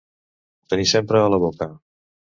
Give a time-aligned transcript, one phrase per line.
[0.73, 1.71] Tenir sempre a la boca.